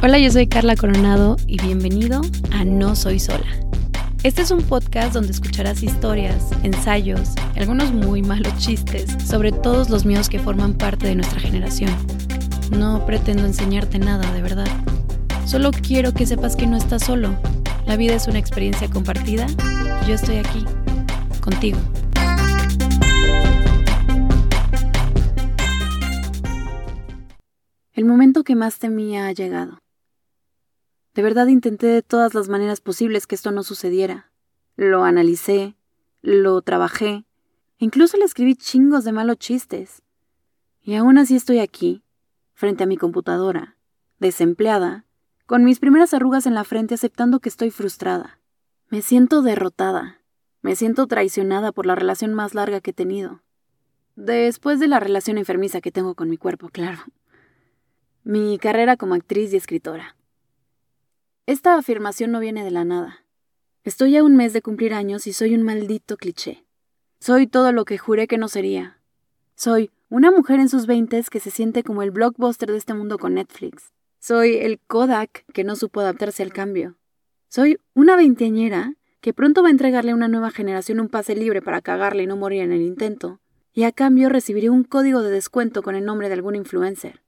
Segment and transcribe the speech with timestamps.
[0.00, 2.20] Hola, yo soy Carla Coronado y bienvenido
[2.52, 3.48] a No Soy Sola.
[4.22, 10.04] Este es un podcast donde escucharás historias, ensayos algunos muy malos chistes sobre todos los
[10.04, 11.90] miedos que forman parte de nuestra generación.
[12.70, 14.68] No pretendo enseñarte nada, de verdad.
[15.44, 17.36] Solo quiero que sepas que no estás solo.
[17.84, 19.48] La vida es una experiencia compartida.
[20.06, 20.64] Yo estoy aquí,
[21.40, 21.78] contigo.
[27.94, 29.80] El momento que más temía ha llegado.
[31.18, 34.30] De verdad intenté de todas las maneras posibles que esto no sucediera.
[34.76, 35.74] Lo analicé,
[36.22, 37.24] lo trabajé,
[37.78, 40.04] incluso le escribí chingos de malos chistes.
[40.80, 42.04] Y aún así estoy aquí,
[42.54, 43.76] frente a mi computadora,
[44.20, 45.06] desempleada,
[45.44, 48.38] con mis primeras arrugas en la frente aceptando que estoy frustrada.
[48.88, 50.20] Me siento derrotada,
[50.62, 53.42] me siento traicionada por la relación más larga que he tenido.
[54.14, 57.00] Después de la relación enfermiza que tengo con mi cuerpo, claro.
[58.22, 60.14] Mi carrera como actriz y escritora.
[61.48, 63.24] Esta afirmación no viene de la nada.
[63.82, 66.66] Estoy a un mes de cumplir años y soy un maldito cliché.
[67.20, 69.00] Soy todo lo que juré que no sería.
[69.54, 73.18] Soy una mujer en sus veintes que se siente como el blockbuster de este mundo
[73.18, 73.94] con Netflix.
[74.18, 76.98] Soy el Kodak que no supo adaptarse al cambio.
[77.48, 81.62] Soy una veinteañera que pronto va a entregarle a una nueva generación un pase libre
[81.62, 83.40] para cagarle y no morir en el intento,
[83.72, 87.22] y a cambio recibiré un código de descuento con el nombre de algún influencer.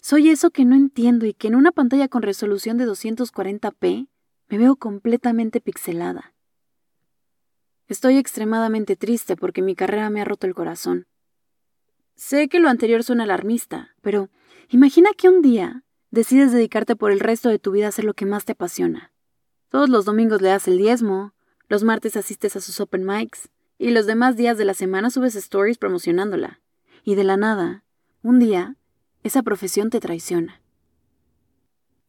[0.00, 4.08] Soy eso que no entiendo y que en una pantalla con resolución de 240p
[4.48, 6.34] me veo completamente pixelada.
[7.86, 11.06] Estoy extremadamente triste porque mi carrera me ha roto el corazón.
[12.14, 14.30] Sé que lo anterior suena alarmista, pero
[14.68, 18.14] imagina que un día decides dedicarte por el resto de tu vida a hacer lo
[18.14, 19.12] que más te apasiona.
[19.68, 21.34] Todos los domingos le das el diezmo,
[21.68, 23.48] los martes asistes a sus open mics,
[23.78, 26.60] y los demás días de la semana subes stories promocionándola.
[27.04, 27.84] Y de la nada,
[28.22, 28.76] un día,
[29.22, 30.60] esa profesión te traiciona.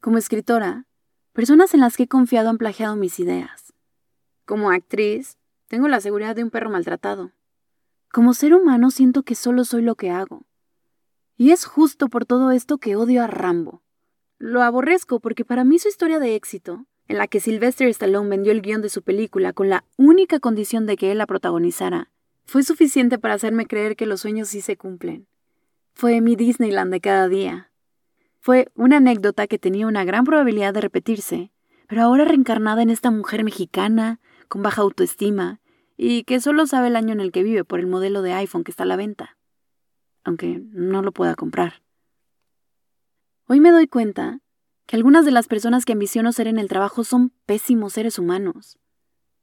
[0.00, 0.86] Como escritora,
[1.32, 3.72] personas en las que he confiado han plagiado mis ideas.
[4.44, 5.36] Como actriz,
[5.68, 7.32] tengo la seguridad de un perro maltratado.
[8.12, 10.44] Como ser humano siento que solo soy lo que hago.
[11.36, 13.82] Y es justo por todo esto que odio a Rambo.
[14.38, 18.52] Lo aborrezco porque para mí su historia de éxito, en la que Sylvester Stallone vendió
[18.52, 22.10] el guion de su película con la única condición de que él la protagonizara,
[22.44, 25.26] fue suficiente para hacerme creer que los sueños sí se cumplen.
[25.94, 27.70] Fue mi Disneyland de cada día.
[28.40, 31.52] Fue una anécdota que tenía una gran probabilidad de repetirse,
[31.86, 35.60] pero ahora reencarnada en esta mujer mexicana, con baja autoestima,
[35.96, 38.64] y que solo sabe el año en el que vive por el modelo de iPhone
[38.64, 39.38] que está a la venta,
[40.24, 41.82] aunque no lo pueda comprar.
[43.46, 44.40] Hoy me doy cuenta
[44.86, 48.78] que algunas de las personas que ambiciono ser en el trabajo son pésimos seres humanos.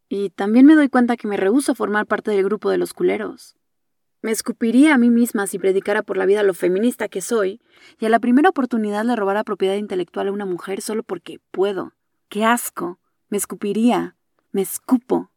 [0.09, 2.93] Y también me doy cuenta que me rehúso a formar parte del grupo de los
[2.93, 3.58] culeros.
[4.21, 7.61] Me escupiría a mí misma si predicara por la vida lo feminista que soy
[7.99, 11.93] y a la primera oportunidad le robara propiedad intelectual a una mujer solo porque puedo.
[12.27, 12.99] ¡Qué asco!
[13.29, 14.17] Me escupiría.
[14.51, 15.31] Me escupo.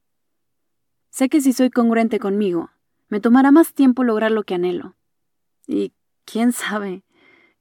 [1.10, 2.70] Sé que si soy congruente conmigo,
[3.08, 4.96] me tomará más tiempo lograr lo que anhelo.
[5.68, 5.92] Y
[6.24, 7.04] quién sabe,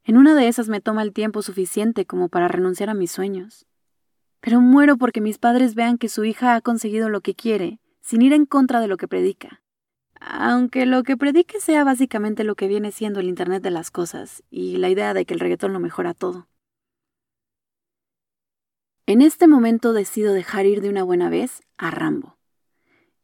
[0.04, 3.68] en una de esas me toma el tiempo suficiente como para renunciar a mis sueños.
[4.40, 8.24] Pero muero porque mis padres vean que su hija ha conseguido lo que quiere, sin
[8.24, 9.61] ir en contra de lo que predica
[10.24, 14.44] aunque lo que predique sea básicamente lo que viene siendo el Internet de las cosas
[14.52, 16.48] y la idea de que el reggaetón lo mejora todo.
[19.08, 22.38] En este momento decido dejar ir de una buena vez a Rambo.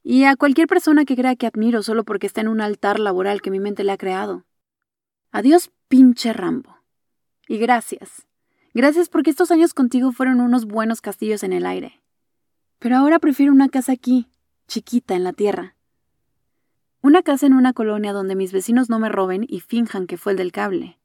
[0.03, 3.41] Y a cualquier persona que crea que admiro solo porque está en un altar laboral
[3.41, 4.45] que mi mente le ha creado.
[5.31, 6.77] Adiós, pinche Rambo.
[7.47, 8.25] Y gracias.
[8.73, 12.01] Gracias porque estos años contigo fueron unos buenos castillos en el aire.
[12.79, 14.29] Pero ahora prefiero una casa aquí,
[14.67, 15.76] chiquita, en la tierra
[17.07, 20.33] una casa en una colonia donde mis vecinos no me roben y finjan que fue
[20.33, 20.99] el del cable.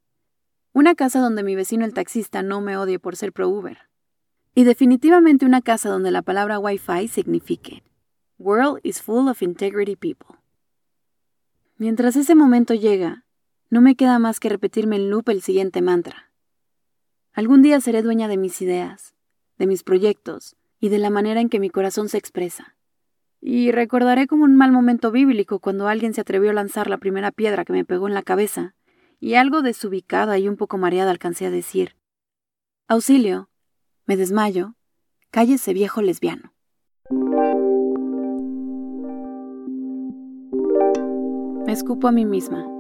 [0.73, 3.79] Una casa donde mi vecino el taxista no me odie por ser pro Uber.
[4.53, 7.85] Y definitivamente una casa donde la palabra Wi-Fi signifique
[8.39, 10.41] World is full of integrity people.
[11.77, 13.25] Mientras ese momento llega,
[13.71, 16.33] no me queda más que repetirme en loop el siguiente mantra.
[17.33, 19.15] Algún día seré dueña de mis ideas,
[19.57, 22.75] de mis proyectos y de la manera en que mi corazón se expresa.
[23.45, 27.33] Y recordaré como un mal momento bíblico cuando alguien se atrevió a lanzar la primera
[27.33, 28.77] piedra que me pegó en la cabeza,
[29.19, 31.97] y algo desubicada y un poco mareada alcancé a decir,
[32.87, 33.51] Auxilio,
[34.07, 34.77] me desmayo,
[35.33, 36.53] cállese viejo lesbiano.
[41.67, 42.72] Me escupo a mí misma.